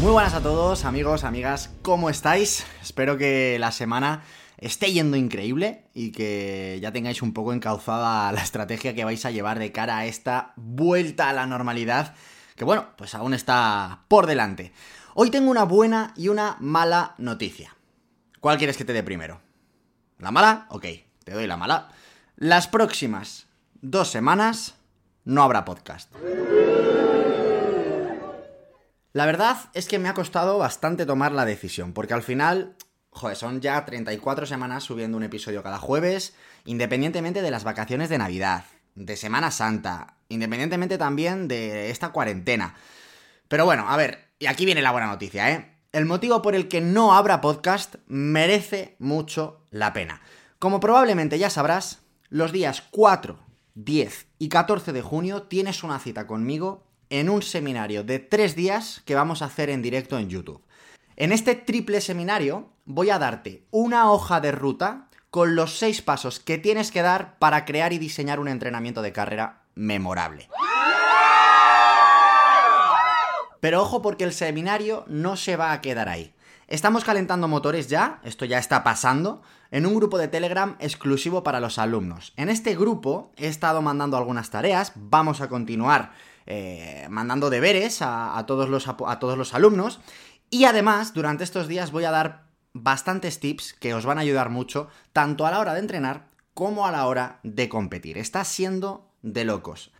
[0.00, 2.64] Muy buenas a todos, amigos, amigas, ¿cómo estáis?
[2.80, 4.22] Espero que la semana
[4.56, 9.30] esté yendo increíble y que ya tengáis un poco encauzada la estrategia que vais a
[9.30, 12.14] llevar de cara a esta vuelta a la normalidad,
[12.56, 14.72] que bueno, pues aún está por delante.
[15.12, 17.76] Hoy tengo una buena y una mala noticia.
[18.40, 19.42] ¿Cuál quieres que te dé primero?
[20.18, 20.64] ¿La mala?
[20.70, 20.86] Ok,
[21.24, 21.88] te doy la mala.
[22.36, 23.48] Las próximas
[23.82, 24.76] dos semanas
[25.26, 26.10] no habrá podcast.
[29.12, 32.76] La verdad es que me ha costado bastante tomar la decisión, porque al final,
[33.10, 36.34] joder, son ya 34 semanas subiendo un episodio cada jueves,
[36.64, 42.76] independientemente de las vacaciones de Navidad, de Semana Santa, independientemente también de esta cuarentena.
[43.48, 45.76] Pero bueno, a ver, y aquí viene la buena noticia, ¿eh?
[45.90, 50.20] El motivo por el que no habrá podcast merece mucho la pena.
[50.60, 53.40] Como probablemente ya sabrás, los días 4,
[53.74, 59.02] 10 y 14 de junio tienes una cita conmigo en un seminario de tres días
[59.04, 60.64] que vamos a hacer en directo en YouTube.
[61.16, 66.40] En este triple seminario voy a darte una hoja de ruta con los seis pasos
[66.40, 70.48] que tienes que dar para crear y diseñar un entrenamiento de carrera memorable.
[73.60, 76.34] Pero ojo porque el seminario no se va a quedar ahí.
[76.66, 81.60] Estamos calentando motores ya, esto ya está pasando, en un grupo de Telegram exclusivo para
[81.60, 82.32] los alumnos.
[82.36, 86.12] En este grupo he estado mandando algunas tareas, vamos a continuar
[86.52, 90.00] eh, mandando deberes a, todos los, a todos los alumnos.
[90.50, 94.50] Y además, durante estos días voy a dar bastantes tips que os van a ayudar
[94.50, 98.18] mucho, tanto a la hora de entrenar como a la hora de competir.
[98.18, 99.92] Está siendo de locos.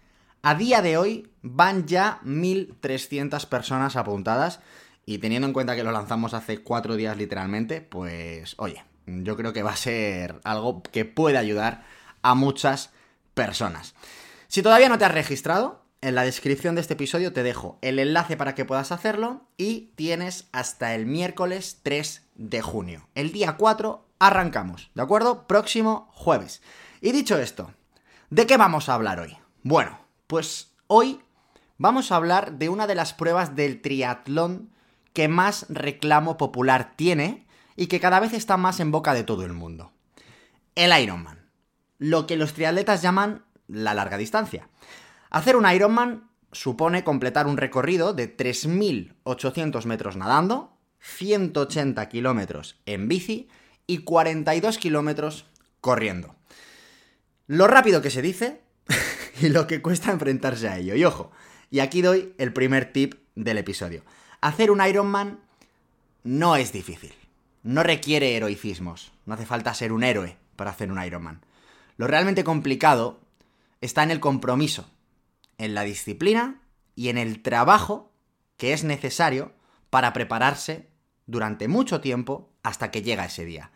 [0.42, 4.58] A día de hoy van ya 1.300 personas apuntadas
[5.06, 9.52] y teniendo en cuenta que lo lanzamos hace cuatro días literalmente, pues oye, yo creo
[9.52, 11.84] que va a ser algo que puede ayudar
[12.22, 12.90] a muchas
[13.34, 13.94] personas.
[14.48, 17.98] Si todavía no te has registrado, en la descripción de este episodio te dejo el
[17.98, 23.08] enlace para que puedas hacerlo y tienes hasta el miércoles 3 de junio.
[23.14, 25.46] El día 4 arrancamos, ¿de acuerdo?
[25.46, 26.62] Próximo jueves.
[27.00, 27.72] Y dicho esto,
[28.30, 29.36] ¿de qué vamos a hablar hoy?
[29.62, 31.20] Bueno, pues hoy
[31.76, 34.70] vamos a hablar de una de las pruebas del triatlón
[35.12, 37.46] que más reclamo popular tiene
[37.76, 39.92] y que cada vez está más en boca de todo el mundo.
[40.74, 41.50] El Ironman.
[41.98, 44.68] Lo que los triatletas llaman la larga distancia.
[45.30, 53.48] Hacer un Ironman supone completar un recorrido de 3.800 metros nadando, 180 kilómetros en bici
[53.86, 55.46] y 42 kilómetros
[55.80, 56.34] corriendo.
[57.46, 58.60] Lo rápido que se dice
[59.40, 60.96] y lo que cuesta enfrentarse a ello.
[60.96, 61.30] Y ojo,
[61.70, 64.02] y aquí doy el primer tip del episodio.
[64.40, 65.38] Hacer un Ironman
[66.24, 67.14] no es difícil.
[67.62, 69.12] No requiere heroicismos.
[69.26, 71.40] No hace falta ser un héroe para hacer un Ironman.
[71.96, 73.20] Lo realmente complicado
[73.80, 74.90] está en el compromiso
[75.60, 76.62] en la disciplina
[76.96, 78.12] y en el trabajo
[78.56, 79.52] que es necesario
[79.90, 80.88] para prepararse
[81.26, 83.70] durante mucho tiempo hasta que llega ese día.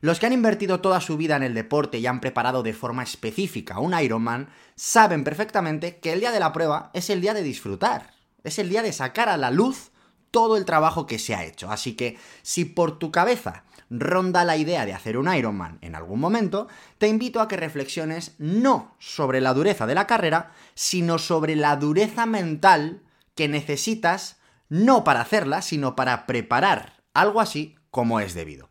[0.00, 3.02] Los que han invertido toda su vida en el deporte y han preparado de forma
[3.02, 7.42] específica un Ironman saben perfectamente que el día de la prueba es el día de
[7.42, 9.90] disfrutar, es el día de sacar a la luz
[10.30, 11.70] todo el trabajo que se ha hecho.
[11.70, 16.20] Así que si por tu cabeza ronda la idea de hacer un Ironman en algún
[16.20, 16.68] momento,
[16.98, 21.76] te invito a que reflexiones no sobre la dureza de la carrera, sino sobre la
[21.76, 23.02] dureza mental
[23.34, 24.38] que necesitas
[24.68, 28.68] no para hacerla, sino para preparar algo así como es debido.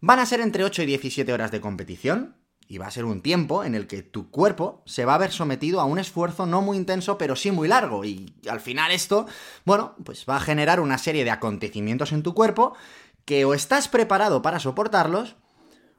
[0.00, 2.36] Van a ser entre 8 y 17 horas de competición,
[2.68, 5.30] y va a ser un tiempo en el que tu cuerpo se va a ver
[5.30, 8.04] sometido a un esfuerzo no muy intenso, pero sí muy largo.
[8.04, 9.26] Y al final esto,
[9.64, 12.74] bueno, pues va a generar una serie de acontecimientos en tu cuerpo
[13.26, 15.36] que o estás preparado para soportarlos,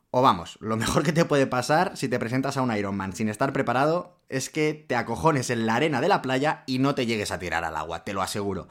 [0.09, 3.29] o vamos, lo mejor que te puede pasar si te presentas a un Ironman sin
[3.29, 7.05] estar preparado es que te acojones en la arena de la playa y no te
[7.05, 8.69] llegues a tirar al agua, te lo aseguro.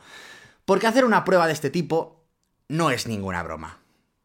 [0.64, 2.25] Porque hacer una prueba de este tipo
[2.69, 3.79] no es ninguna broma.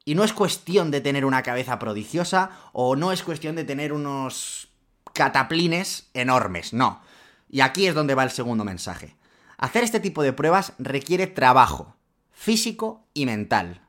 [0.03, 3.93] Y no es cuestión de tener una cabeza prodigiosa o no es cuestión de tener
[3.93, 4.69] unos
[5.13, 7.01] cataplines enormes, no.
[7.49, 9.15] Y aquí es donde va el segundo mensaje.
[9.57, 11.95] Hacer este tipo de pruebas requiere trabajo,
[12.31, 13.81] físico y mental.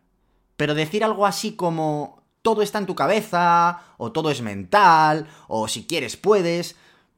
[0.62, 5.67] Pero decir algo así como todo está en tu cabeza, o todo es mental, o
[5.67, 6.76] si quieres puedes,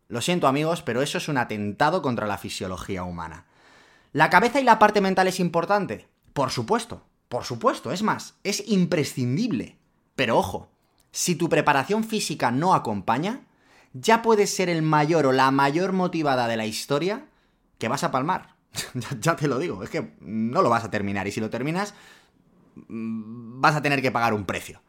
[0.09, 3.45] lo siento amigos, pero eso es un atentado contra la fisiología humana.
[4.15, 6.09] ¿La cabeza y la parte mental es importante?
[6.33, 9.77] Por supuesto, Por supuesto, es más, es imprescindible.
[10.17, 10.71] Pero ojo,
[11.13, 13.43] si tu preparación física no acompaña,
[13.93, 17.27] ya puedes ser el mayor o la mayor motivada de la historia
[17.77, 18.55] que vas a palmar.
[19.21, 21.93] ya te lo digo, es que no lo vas a terminar y si lo terminas
[22.89, 24.83] vas a tener que pagar un precio.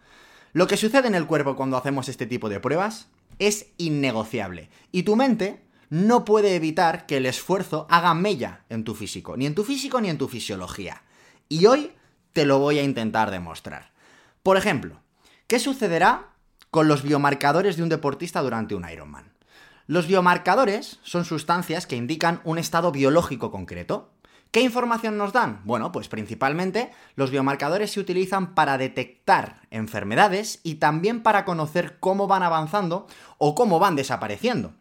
[0.53, 3.09] Lo que sucede en el cuerpo cuando hacemos este tipo de pruebas
[3.39, 8.95] es innegociable y tu mente no puede evitar que el esfuerzo haga mella en tu
[8.95, 11.03] físico, ni en tu físico ni en tu fisiología.
[11.49, 11.91] Y hoy
[12.33, 13.91] te lo voy a intentar demostrar.
[14.43, 14.99] Por ejemplo,
[15.47, 16.29] ¿qué sucederá
[16.71, 19.33] con los biomarcadores de un deportista durante un Ironman?
[19.87, 24.11] Los biomarcadores son sustancias que indican un estado biológico concreto.
[24.55, 25.59] ¿Qué información nos dan?
[25.65, 32.25] Bueno, pues principalmente los biomarcadores se utilizan para detectar enfermedades y también para conocer cómo
[32.27, 33.05] van avanzando
[33.37, 34.73] o cómo van desapareciendo.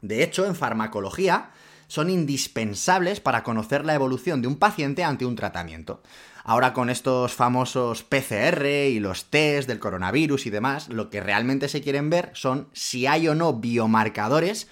[0.00, 1.50] De hecho, en farmacología
[1.88, 6.04] son indispensables para conocer la evolución de un paciente ante un tratamiento.
[6.44, 11.68] Ahora con estos famosos PCR y los test del coronavirus y demás, lo que realmente
[11.68, 14.68] se quieren ver son si hay o no biomarcadores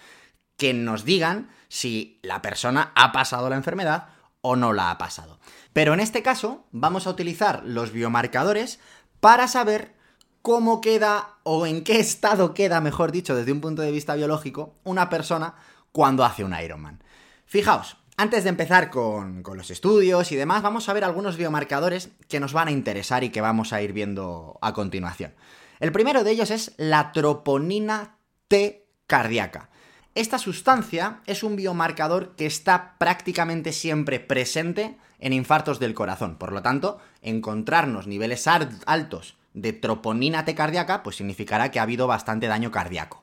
[0.56, 5.38] que nos digan si la persona ha pasado la enfermedad o no la ha pasado.
[5.72, 8.80] Pero en este caso vamos a utilizar los biomarcadores
[9.20, 9.94] para saber
[10.42, 14.76] cómo queda o en qué estado queda, mejor dicho, desde un punto de vista biológico,
[14.84, 15.54] una persona
[15.92, 17.02] cuando hace un Ironman.
[17.44, 22.40] Fijaos, antes de empezar con, los estudios y demás, vamos a ver algunos biomarcadores que
[22.40, 25.34] nos van a interesar y que vamos a ir viendo a continuación.
[25.78, 28.18] El primero de ellos es la troponina
[28.48, 29.70] T cardíaca.
[30.18, 36.38] Esta sustancia es un biomarcador que está prácticamente siempre presente en infartos del corazón.
[36.38, 42.08] Por lo tanto, encontrarnos niveles altos de troponina T cardíaca, pues significará que ha habido
[42.08, 43.22] bastante daño cardíaco.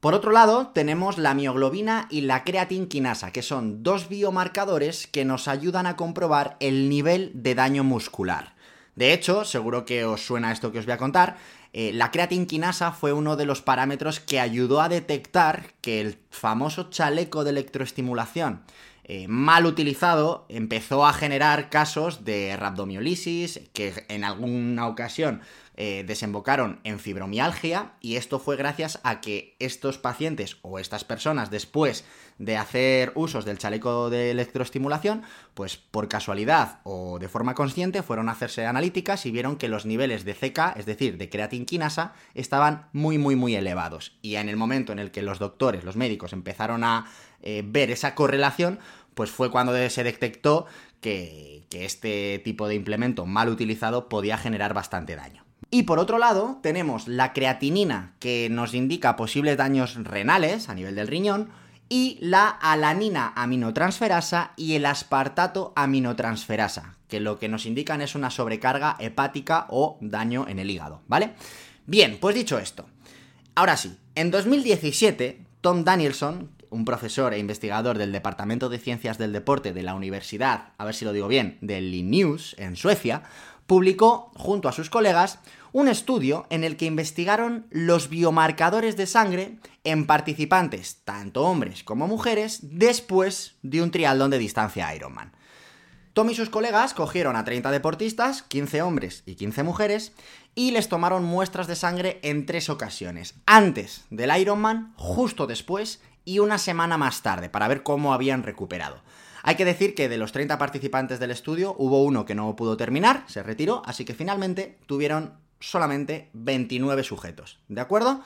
[0.00, 5.48] Por otro lado, tenemos la mioglobina y la creatinquinasa, que son dos biomarcadores que nos
[5.48, 8.54] ayudan a comprobar el nivel de daño muscular.
[8.94, 11.36] De hecho, seguro que os suena esto que os voy a contar,
[11.72, 16.90] eh, la creatinquinasa fue uno de los parámetros que ayudó a detectar que el famoso
[16.90, 18.62] chaleco de electroestimulación
[19.04, 25.40] eh, mal utilizado empezó a generar casos de rhabdomiolisis que en alguna ocasión
[25.74, 31.50] eh, desembocaron en fibromialgia y esto fue gracias a que estos pacientes o estas personas
[31.50, 32.04] después
[32.38, 35.22] de hacer usos del chaleco de electroestimulación,
[35.54, 39.86] pues por casualidad o de forma consciente fueron a hacerse analíticas y vieron que los
[39.86, 44.18] niveles de CK, es decir, de creatinquinasa, estaban muy muy muy elevados.
[44.20, 47.06] Y en el momento en el que los doctores, los médicos empezaron a
[47.42, 48.78] eh, ver esa correlación,
[49.14, 50.66] pues fue cuando se detectó
[51.00, 55.44] que, que este tipo de implemento mal utilizado podía generar bastante daño.
[55.70, 60.94] Y por otro lado, tenemos la creatinina, que nos indica posibles daños renales a nivel
[60.94, 61.50] del riñón,
[61.88, 68.30] y la alanina aminotransferasa y el aspartato aminotransferasa, que lo que nos indican es una
[68.30, 71.34] sobrecarga hepática o daño en el hígado, ¿vale?
[71.86, 72.86] Bien, pues dicho esto,
[73.54, 79.32] ahora sí, en 2017, Tom Danielson, un profesor e investigador del Departamento de Ciencias del
[79.32, 83.24] Deporte de la Universidad, a ver si lo digo bien, de Linnaeus, en Suecia,
[83.66, 85.38] publicó, junto a sus colegas,
[85.72, 92.06] un estudio en el que investigaron los biomarcadores de sangre en participantes, tanto hombres como
[92.06, 95.32] mujeres, después de un triatlón de distancia Ironman.
[96.12, 100.12] Tom y sus colegas cogieron a 30 deportistas, 15 hombres y 15 mujeres,
[100.54, 106.38] y les tomaron muestras de sangre en tres ocasiones, antes del Ironman, justo después y
[106.40, 109.00] una semana más tarde, para ver cómo habían recuperado.
[109.42, 112.76] Hay que decir que de los 30 participantes del estudio hubo uno que no pudo
[112.76, 118.22] terminar, se retiró, así que finalmente tuvieron solamente 29 sujetos, ¿de acuerdo?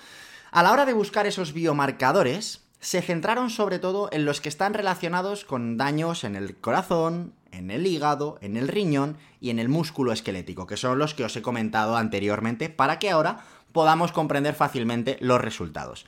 [0.50, 4.74] A la hora de buscar esos biomarcadores, se centraron sobre todo en los que están
[4.74, 9.68] relacionados con daños en el corazón, en el hígado, en el riñón y en el
[9.68, 13.38] músculo esquelético, que son los que os he comentado anteriormente, para que ahora
[13.72, 16.06] podamos comprender fácilmente los resultados.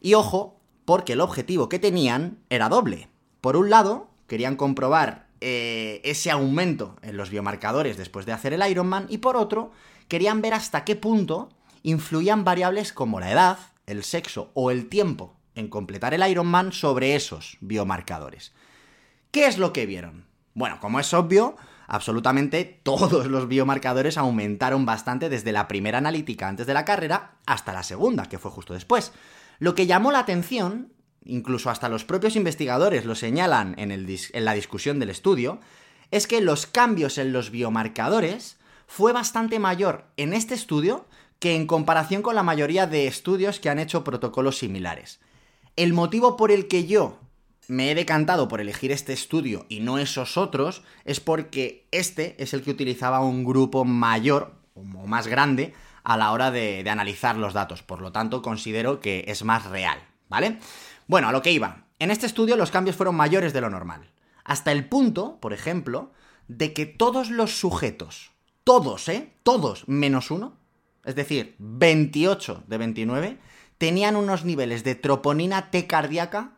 [0.00, 3.08] Y ojo, porque el objetivo que tenían era doble.
[3.40, 8.66] Por un lado, querían comprobar eh, ese aumento en los biomarcadores después de hacer el
[8.66, 9.72] Ironman y por otro,
[10.08, 11.50] querían ver hasta qué punto
[11.82, 17.14] influían variables como la edad, el sexo o el tiempo en completar el Ironman sobre
[17.14, 18.54] esos biomarcadores.
[19.32, 20.24] ¿Qué es lo que vieron?
[20.54, 26.66] Bueno, como es obvio, absolutamente todos los biomarcadores aumentaron bastante desde la primera analítica antes
[26.66, 29.12] de la carrera hasta la segunda, que fue justo después.
[29.58, 30.90] Lo que llamó la atención
[31.24, 35.60] incluso hasta los propios investigadores lo señalan en, la discusión del estudio,
[36.10, 41.06] es que los cambios en los biomarcadores fue bastante mayor en este estudio
[41.38, 45.20] que en comparación con la mayoría de estudios que han hecho protocolos similares.
[45.76, 47.18] El motivo por el que yo
[47.68, 52.52] me he decantado por elegir este estudio y no esos otros, es porque este es
[52.52, 55.72] el que utilizaba un grupo mayor o más grande
[56.04, 57.82] a la hora de analizar los datos.
[57.82, 59.98] Por lo tanto, considero que es más real,
[60.32, 60.58] ¿vale?
[61.06, 61.84] Bueno, a lo que iba.
[61.98, 64.10] En este estudio los cambios fueron mayores de lo normal.
[64.44, 66.10] Hasta el punto, por ejemplo,
[66.48, 68.32] de que todos los sujetos,
[68.64, 69.34] todos, ¿eh?
[69.42, 70.56] Todos, menos uno,
[71.04, 73.38] es decir, 28 de 29,
[73.76, 76.52] tenían unos niveles de troponina T cardíaca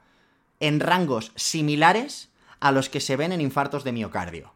[0.61, 4.55] en rangos similares a los que se ven en infartos de miocardio.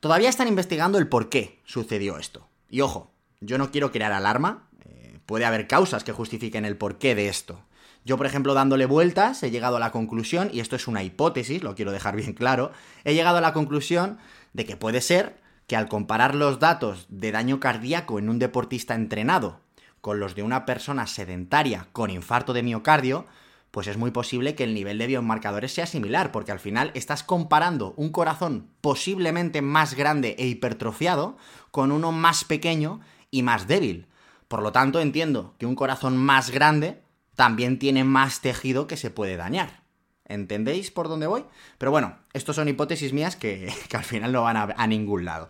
[0.00, 2.48] Todavía están investigando el por qué sucedió esto.
[2.68, 7.14] Y ojo, yo no quiero crear alarma, eh, puede haber causas que justifiquen el porqué
[7.14, 7.62] de esto.
[8.04, 11.62] Yo, por ejemplo, dándole vueltas, he llegado a la conclusión, y esto es una hipótesis,
[11.62, 12.72] lo quiero dejar bien claro,
[13.04, 14.18] he llegado a la conclusión
[14.52, 18.94] de que puede ser que al comparar los datos de daño cardíaco en un deportista
[18.94, 19.60] entrenado
[20.00, 23.24] con los de una persona sedentaria con infarto de miocardio,
[23.70, 27.22] pues es muy posible que el nivel de biomarcadores sea similar, porque al final estás
[27.22, 31.36] comparando un corazón posiblemente más grande e hipertrofiado
[31.70, 34.08] con uno más pequeño y más débil.
[34.48, 37.01] Por lo tanto, entiendo que un corazón más grande
[37.34, 39.82] también tiene más tejido que se puede dañar.
[40.24, 41.44] ¿Entendéis por dónde voy?
[41.78, 45.48] Pero bueno, estos son hipótesis mías que, al final no van a, a ningún lado.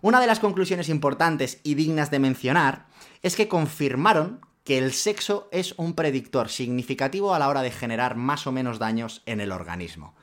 [0.00, 2.86] Una de las conclusiones importantes y dignas de mencionar
[3.22, 8.16] es que confirmaron que el sexo es un predictor significativo a la hora de generar
[8.16, 10.14] más o menos daños en el organismo.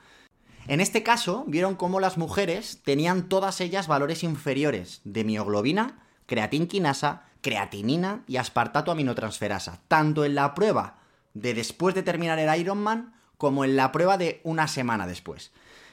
[0.66, 5.98] En este caso, vieron cómo las mujeres tenían todas ellas valores inferiores de mioglobina,
[6.30, 11.00] creatinquinasa, creatinina y aspartato aminotransferasa, tanto en la prueba
[11.34, 15.50] de después de terminar el Ironman como en la prueba de una semana después.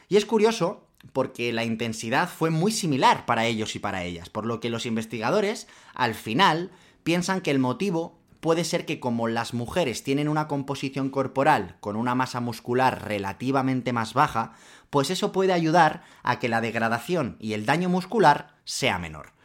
[0.09, 4.45] Y es curioso porque la intensidad fue muy similar para ellos y para ellas, por
[4.45, 6.69] lo que los investigadores, al final,
[7.01, 11.95] piensan que el motivo puede ser que como las mujeres tienen una composición corporal con
[11.95, 14.53] una masa muscular relativamente más baja,
[14.91, 19.35] pues eso puede ayudar a que la degradación y el daño muscular sea menor.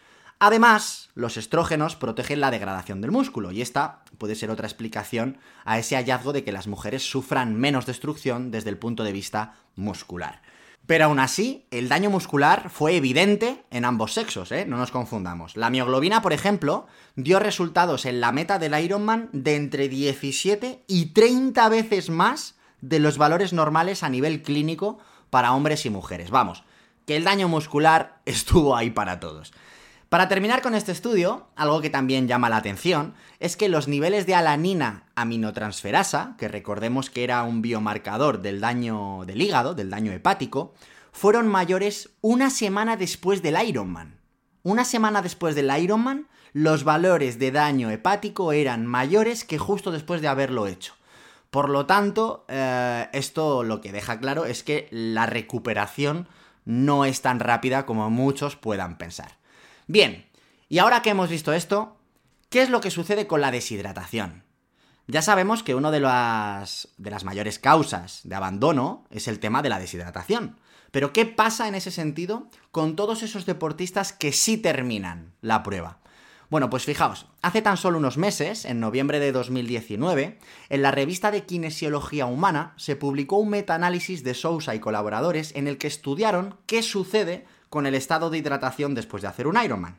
[0.44, 5.78] Además, los estrógenos protegen la degradación del músculo, y esta puede ser otra explicación a
[5.78, 10.42] ese hallazgo de que las mujeres sufran menos destrucción desde el punto de vista muscular.
[10.84, 14.66] Pero aún así, el daño muscular fue evidente en ambos sexos, ¿eh?
[14.66, 15.56] No nos confundamos.
[15.56, 21.06] La mioglobina, por ejemplo, dio resultados en la meta del Ironman de entre 17 y
[21.12, 24.98] 30 veces más de los valores normales a nivel clínico
[25.30, 26.30] para hombres y mujeres.
[26.30, 26.64] Vamos,
[27.06, 29.52] que el daño muscular estuvo ahí para todos.
[30.12, 34.26] Para terminar con este estudio, algo que también llama la atención es que los niveles
[34.26, 40.12] de alanina aminotransferasa, que recordemos que era un biomarcador del daño del hígado, del daño
[40.12, 40.74] hepático,
[41.12, 44.20] fueron mayores una semana después del Ironman.
[44.62, 50.20] Una semana después del Ironman, los valores de daño hepático eran mayores que justo después
[50.20, 50.92] de haberlo hecho.
[51.48, 56.28] Por lo tanto, eh, esto lo que deja claro es que la recuperación
[56.66, 59.40] no es tan rápida como muchos puedan pensar.
[59.86, 60.26] Bien,
[60.68, 61.96] y ahora que hemos visto esto,
[62.48, 64.44] ¿qué es lo que sucede con la deshidratación?
[65.08, 69.62] Ya sabemos que una de las, de las mayores causas de abandono es el tema
[69.62, 70.56] de la deshidratación.
[70.92, 75.98] Pero ¿qué pasa en ese sentido con todos esos deportistas que sí terminan la prueba?
[76.50, 81.30] Bueno, pues fijaos, hace tan solo unos meses, en noviembre de 2019, en la revista
[81.30, 86.58] de Kinesiología Humana se publicó un metaanálisis de Sousa y colaboradores en el que estudiaron
[86.66, 89.96] qué sucede con el estado de hidratación después de hacer un Ironman.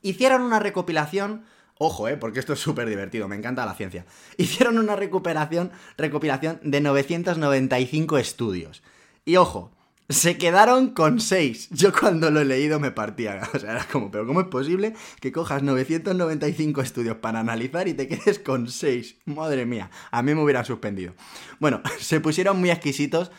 [0.00, 1.44] Hicieron una recopilación
[1.80, 4.06] Ojo, eh, porque esto es súper divertido, me encanta la ciencia.
[4.38, 8.82] Hicieron una recuperación, recopilación de 995 estudios.
[9.26, 9.70] Y ojo,
[10.08, 11.68] se quedaron con 6.
[11.70, 13.42] Yo cuando lo he leído me partía.
[13.54, 17.92] O sea, era como, pero ¿cómo es posible que cojas 995 estudios para analizar y
[17.92, 19.16] te quedes con 6?
[19.26, 21.12] Madre mía, a mí me hubieran suspendido.
[21.60, 23.30] Bueno, se pusieron muy exquisitos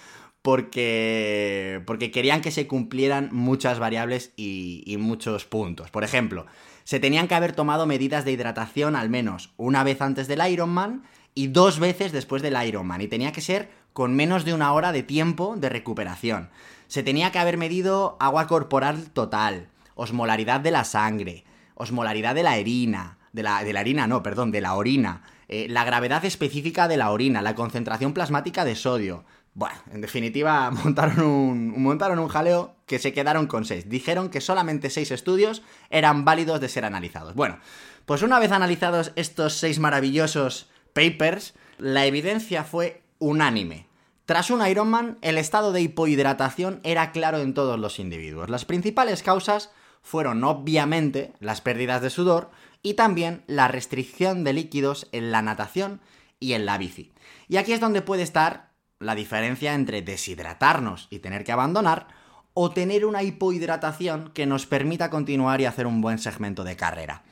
[0.41, 5.91] porque, porque querían que se cumplieran muchas variables y, muchos puntos.
[5.91, 6.46] Por ejemplo,
[6.84, 11.03] se tenían que haber tomado medidas de hidratación al menos una vez antes del Ironman
[11.36, 13.01] y dos veces después del Ironman.
[13.01, 16.50] Y tenía que ser con menos de una hora de tiempo de recuperación.
[16.88, 21.43] Se tenía que haber medido agua corporal total, osmolaridad de la sangre,
[21.75, 25.67] osmolaridad de la orina, de la, de la harina, no, perdón, de la orina, eh,
[25.69, 31.22] la gravedad específica de la orina, la concentración plasmática de sodio, bueno, en definitiva, montaron
[31.22, 33.89] un, montaron un jaleo que se quedaron con seis.
[33.89, 37.36] Dijeron que solamente seis estudios eran válidos de ser analizados.
[37.36, 37.60] Bueno,
[38.06, 43.88] pues una vez analizados estos seis maravillosos papers, la evidencia fue unánime.
[44.25, 48.50] Tras un Ironman, el estado de hipohidratación era claro en todos los individuos.
[48.50, 52.51] Las principales causas fueron obviamente las pérdidas de sudor
[52.82, 56.00] y también la restricción de líquidos en la natación
[56.39, 57.12] y en la bici.
[57.48, 58.68] Y aquí es donde puede estar
[59.00, 62.08] la diferencia entre deshidratarnos y tener que abandonar
[62.53, 67.24] o tener una hipohidratación que nos permita continuar y hacer un buen segmento de carrera.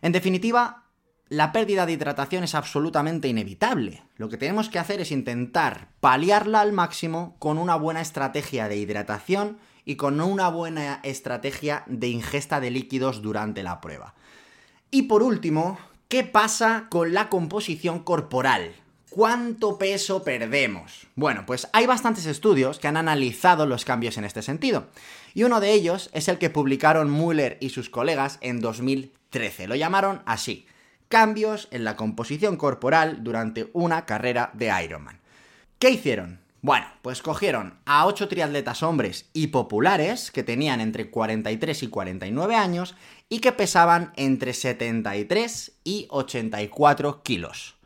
[0.00, 0.82] En definitiva,
[1.28, 4.02] la pérdida de hidratación es absolutamente inevitable.
[4.16, 8.76] Lo que tenemos que hacer es intentar paliarla al máximo con una buena estrategia de
[8.76, 14.14] hidratación y con una buena estrategia de ingesta de líquidos durante la prueba.
[14.90, 18.74] Y por último, ¿qué pasa con la composición corporal?
[19.14, 21.06] ¿Cuánto peso perdemos?
[21.16, 24.86] Bueno, pues hay bastantes estudios que han analizado los cambios en este sentido.
[25.34, 29.68] Y uno de ellos es el que publicaron Muller y sus colegas en 2013.
[29.68, 30.64] Lo llamaron así,
[31.10, 35.20] cambios en la composición corporal durante una carrera de Ironman.
[35.78, 36.40] ¿Qué hicieron?
[36.62, 42.54] Bueno, pues cogieron a 8 triatletas hombres y populares que tenían entre 43 y 49
[42.54, 42.94] años
[43.28, 47.76] y que pesaban entre 73 y 84 kilos.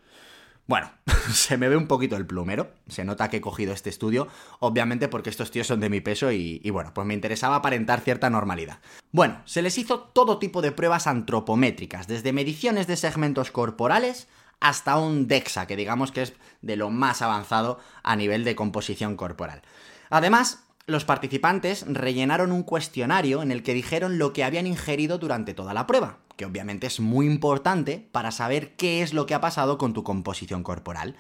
[0.66, 0.90] Bueno,
[1.32, 4.26] se me ve un poquito el plumero, se nota que he cogido este estudio,
[4.58, 8.30] obviamente porque estos tíos son de mi peso y, bueno, pues me interesaba aparentar cierta
[8.30, 8.80] normalidad.
[9.12, 14.98] Bueno, se les hizo todo tipo de pruebas antropométricas, desde mediciones de segmentos corporales hasta
[14.98, 16.32] un DEXA, que digamos que es
[16.62, 19.62] de lo más avanzado a nivel de composición corporal.
[20.10, 25.52] Además, los participantes rellenaron un cuestionario en el que dijeron lo que habían ingerido durante
[25.52, 29.40] toda la prueba, que obviamente es muy importante para saber qué es lo que ha
[29.40, 31.16] pasado con tu composición corporal.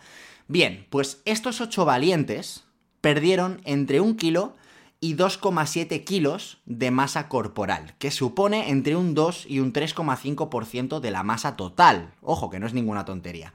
[0.46, 2.64] Bien, pues estos ocho valientes
[3.00, 4.54] perdieron entre un kilo
[5.00, 11.10] y 2,7 kilos de masa corporal, que supone entre un 2 y un 3,5% de
[11.10, 12.14] la masa total.
[12.22, 13.52] Ojo, que no es ninguna tontería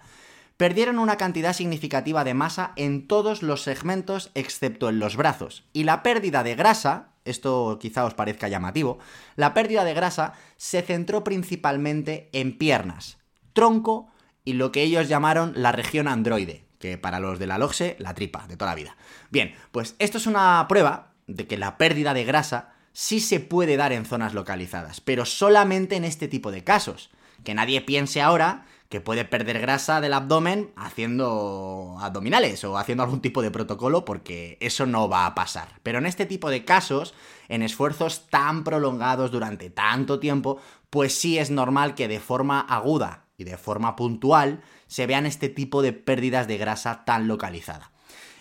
[0.62, 5.64] perdieron una cantidad significativa de masa en todos los segmentos excepto en los brazos.
[5.74, 9.00] Y la pérdida de grasa, esto quizá os parezca llamativo,
[9.36, 13.18] la pérdida de grasa se centró principalmente en piernas,
[13.54, 14.12] tronco
[14.46, 18.14] y lo que ellos llamaron la región androide, que para los de la LOGSE, la
[18.14, 18.96] tripa de toda la vida.
[19.32, 23.78] Bien, pues esto es una prueba de que la pérdida de grasa sí se puede
[23.78, 27.10] dar en zonas localizadas, pero solamente en este tipo de casos.
[27.44, 33.22] Que nadie piense ahora que puede perder grasa del abdomen haciendo abdominales o haciendo algún
[33.22, 35.80] tipo de protocolo porque eso no va a pasar.
[35.82, 37.14] Pero en este tipo de casos,
[37.48, 43.28] en esfuerzos tan prolongados durante tanto tiempo, pues sí es normal que de forma aguda
[43.38, 47.92] y de forma puntual se vean este tipo de pérdidas de grasa tan localizada.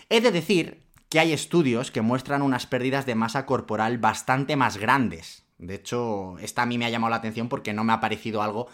[0.09, 4.75] He de decir que hay estudios que muestran unas pérdidas de masa corporal bastante más
[4.75, 5.45] grandes.
[5.59, 8.41] De hecho, esta a mí me ha llamado la atención porque no me ha parecido
[8.41, 8.67] algo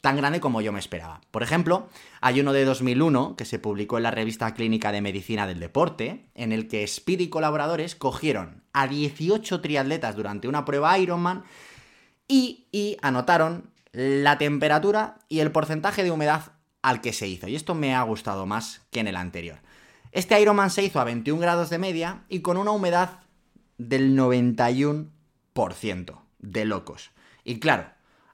[0.00, 1.20] tan grande como yo me esperaba.
[1.30, 1.88] Por ejemplo,
[2.20, 6.30] hay uno de 2001 que se publicó en la revista Clínica de Medicina del Deporte,
[6.34, 11.44] en el que Speed y colaboradores cogieron a 18 triatletas durante una prueba Ironman
[12.28, 17.48] y, y anotaron la temperatura y el porcentaje de humedad al que se hizo.
[17.48, 19.58] Y esto me ha gustado más que en el anterior.
[20.12, 23.20] Este Ironman se hizo a 21 grados de media y con una humedad
[23.78, 25.08] del 91%.
[26.40, 27.10] De locos.
[27.42, 27.86] Y claro,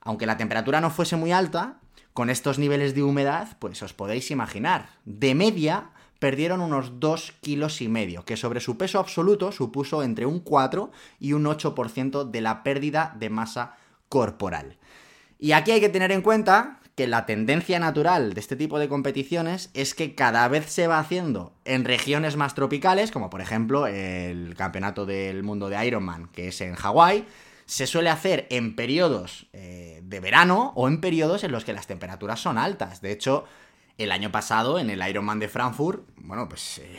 [0.05, 1.81] aunque la temperatura no fuese muy alta,
[2.13, 5.91] con estos niveles de humedad, pues os podéis imaginar, de media
[6.21, 10.91] perdieron unos 2 kilos y medio, que sobre su peso absoluto supuso entre un 4
[11.19, 13.77] y un 8% de la pérdida de masa
[14.09, 14.79] corporal.
[15.39, 18.89] Y aquí hay que tener en cuenta que la tendencia natural de este tipo de
[18.89, 23.89] competiciones es que cada vez se va haciendo en regiones más tropicales, como por ejemplo
[23.89, 27.27] el Campeonato del Mundo de Ironman, que es en Hawái,
[27.67, 31.87] se suele hacer en periodos eh, de verano o en periodos en los que las
[31.87, 33.01] temperaturas son altas.
[33.01, 33.45] De hecho,
[33.99, 36.99] el año pasado en el Ironman de Frankfurt, bueno, pues eh,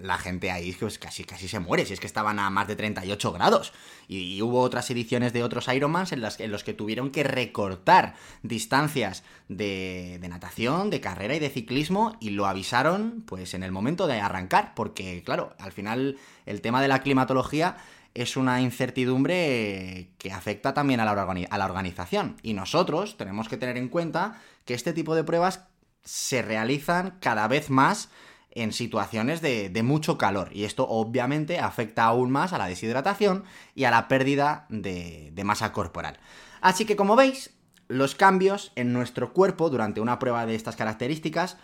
[0.00, 2.76] la gente ahí pues, casi, casi se muere, si es que estaban a más de
[2.76, 3.72] 38 grados.
[4.06, 8.14] Y, hubo otras ediciones de otros Ironmans en, las, en los que tuvieron que recortar
[8.42, 13.72] distancias de, de natación, de carrera y de ciclismo y lo avisaron pues en el
[13.72, 17.76] momento de arrancar, porque claro, al final el tema de la climatología
[18.14, 22.36] es una incertidumbre que afecta también a la, a la organización.
[22.42, 25.68] Y nosotros tenemos que tener en cuenta que este tipo de pruebas
[26.04, 28.10] se realizan cada vez más
[28.50, 30.50] en situaciones de, mucho calor.
[30.52, 33.44] Y esto obviamente afecta aún más a la deshidratación
[33.74, 36.18] y a la pérdida de, de masa corporal.
[36.60, 37.50] Así que como veis,
[37.86, 41.56] los cambios en nuestro cuerpo durante una prueba de estas características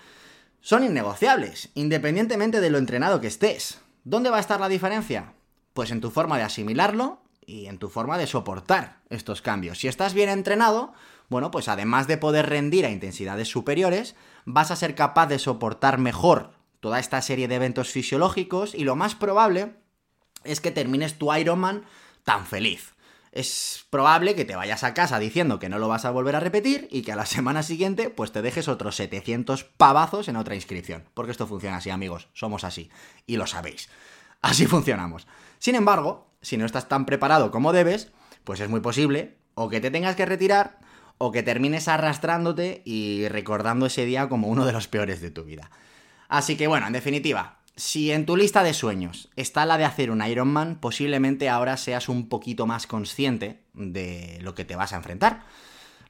[0.60, 3.80] son innegociables, independientemente de lo entrenado que estés.
[4.04, 5.34] ¿Dónde va a estar la diferencia?
[5.74, 9.78] Pues en tu forma de asimilarlo y en tu forma de soportar estos cambios.
[9.78, 10.94] Si estás bien entrenado,
[11.28, 15.98] bueno, pues además de poder rendir a intensidades superiores, vas a ser capaz de soportar
[15.98, 19.74] mejor toda esta serie de eventos fisiológicos y lo más probable
[20.44, 21.84] es que termines tu Ironman
[22.24, 22.94] tan feliz.
[23.32, 26.40] es probable que te vayas a casa diciendo que no lo vas a volver a
[26.40, 30.54] repetir y que a la semana siguiente pues te dejes otros 700 pavazos en otra
[30.54, 31.04] inscripción.
[31.14, 32.90] Porque esto funciona así, amigos, somos así.
[33.26, 33.88] Y lo sabéis.
[34.40, 35.26] Así funcionamos.
[35.64, 38.12] Sin embargo, si no estás tan preparado como debes,
[38.44, 40.78] pues es muy posible o que te tengas que retirar
[41.16, 45.44] o que termines arrastrándote y recordando ese día como uno de los peores de tu
[45.44, 45.70] vida.
[46.28, 50.10] Así que bueno, en definitiva, si en tu lista de sueños está la de hacer
[50.10, 54.96] un Ironman, posiblemente ahora seas un poquito más consciente de lo que te vas a
[54.96, 55.46] enfrentar.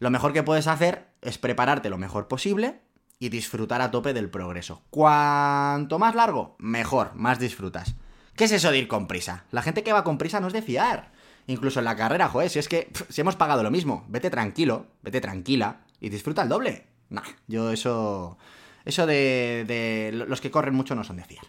[0.01, 2.81] Lo mejor que puedes hacer es prepararte lo mejor posible
[3.21, 4.83] y disfrutar a tope del progreso.
[4.91, 7.95] Cuanto más largo, mejor, más disfrutas.
[8.37, 9.45] ¿Qué es eso de ir con prisa?
[9.51, 11.13] La gente que va con prisa no es de fiar.
[11.47, 14.87] Incluso en la carrera, joder, si es que si hemos pagado lo mismo, vete tranquilo,
[15.03, 16.87] vete tranquila y disfruta el doble.
[17.11, 18.39] Nah, yo eso.
[18.85, 21.45] Eso de, de los que corren mucho no son de fiar.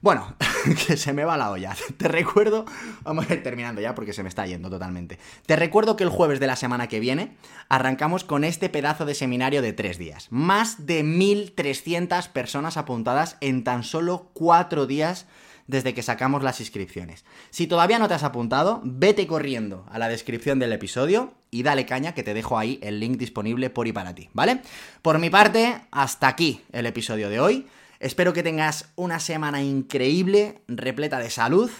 [0.00, 0.36] Bueno,
[0.86, 1.74] que se me va la olla.
[1.96, 2.64] Te recuerdo,
[3.02, 5.18] vamos a ir terminando ya porque se me está yendo totalmente.
[5.46, 7.36] Te recuerdo que el jueves de la semana que viene
[7.68, 10.28] arrancamos con este pedazo de seminario de tres días.
[10.30, 15.26] Más de 1.300 personas apuntadas en tan solo cuatro días
[15.66, 17.24] desde que sacamos las inscripciones.
[17.50, 21.86] Si todavía no te has apuntado, vete corriendo a la descripción del episodio y dale
[21.86, 24.62] caña que te dejo ahí el link disponible por y para ti, ¿vale?
[25.02, 27.66] Por mi parte, hasta aquí el episodio de hoy.
[27.98, 31.70] Espero que tengas una semana increíble, repleta de salud,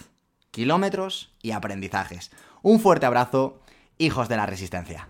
[0.50, 2.30] kilómetros y aprendizajes.
[2.62, 3.60] Un fuerte abrazo,
[3.98, 5.06] hijos de la resistencia.